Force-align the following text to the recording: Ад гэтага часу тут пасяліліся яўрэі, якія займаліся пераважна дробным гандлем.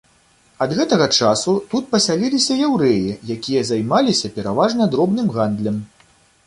Ад 0.65 0.71
гэтага 0.77 1.07
часу 1.17 1.53
тут 1.73 1.91
пасяліліся 1.93 2.57
яўрэі, 2.69 3.15
якія 3.37 3.61
займаліся 3.71 4.35
пераважна 4.39 4.93
дробным 4.97 5.27
гандлем. 5.39 5.77